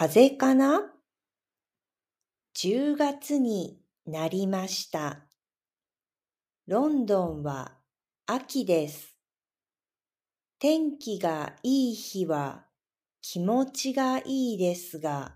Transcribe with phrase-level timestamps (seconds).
[0.00, 0.92] 風邪かな
[2.54, 5.26] ?10 月になりました。
[6.68, 7.72] ロンドンは
[8.24, 9.16] 秋です。
[10.60, 12.66] 天気がいい日は
[13.22, 15.34] 気持ちがいいですが、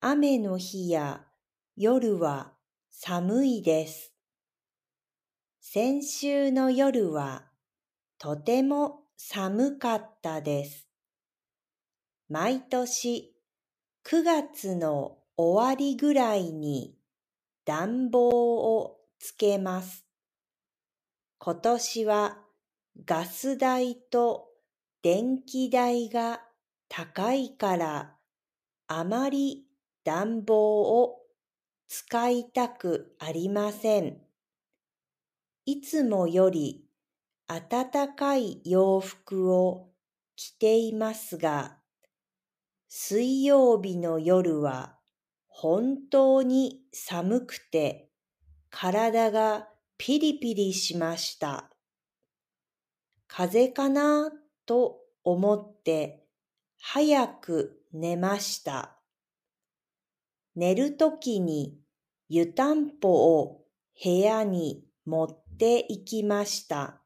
[0.00, 1.26] 雨の日や
[1.76, 2.54] 夜は
[2.90, 4.14] 寒いです。
[5.60, 7.44] 先週の夜は
[8.16, 10.88] とても寒かったです。
[12.30, 13.34] 毎年
[14.10, 16.96] 9月の終わりぐらいに
[17.66, 20.06] 暖房をつけます。
[21.38, 22.38] 今年は
[23.04, 24.46] ガス代と
[25.02, 26.40] 電気代が
[26.88, 28.16] 高いから
[28.86, 29.66] あまり
[30.04, 31.18] 暖房を
[31.86, 34.22] 使いたくありません。
[35.66, 36.82] いつもより
[37.46, 39.90] 暖かい洋服を
[40.34, 41.77] 着ていますが、
[42.90, 44.96] 水曜日の夜は
[45.46, 48.08] 本当に寒くて
[48.70, 51.70] 体がピリピリしました。
[53.26, 54.32] 風邪かな
[54.64, 56.24] と思って
[56.80, 58.96] 早く寝ました。
[60.56, 61.78] 寝るときに
[62.30, 63.64] 湯たんぽを
[64.02, 67.02] 部屋に持って行きました。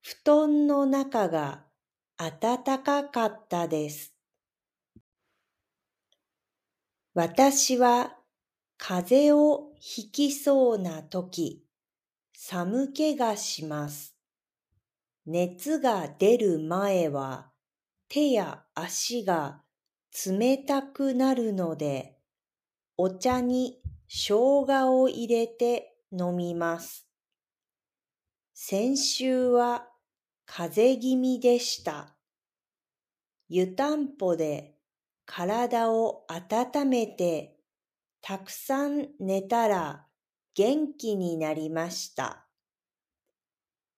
[0.00, 1.64] 布団の中が
[2.16, 4.17] 暖かかったです。
[7.20, 8.14] 私は
[8.76, 11.64] 風邪をひきそうなとき、
[12.32, 14.14] 寒気がします。
[15.26, 17.50] 熱が出る前は
[18.08, 19.62] 手や足が
[20.28, 22.20] 冷たくなるので、
[22.96, 27.08] お茶に生姜を入れて飲みます。
[28.54, 29.88] 先週は
[30.46, 32.14] 風邪気味でした。
[33.48, 34.77] 湯たんぽで
[35.30, 37.54] 体を温めて、
[38.22, 40.06] たくさん寝たら
[40.54, 42.46] 元気になりました。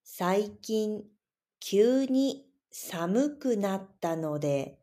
[0.02, 1.04] 最近
[1.60, 4.80] 急に寒くなったので、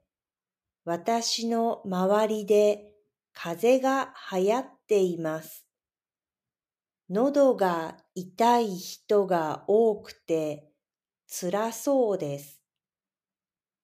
[0.86, 2.94] 私の周りで
[3.34, 5.66] 風邪が流行っています。
[7.10, 10.72] 喉が痛い人が多くて
[11.30, 12.62] 辛そうです。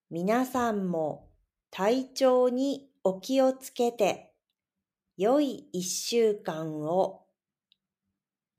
[0.09, 1.32] 皆さんも
[1.75, 4.31] 体調にお気をつけて、
[5.17, 7.22] 良い一週間を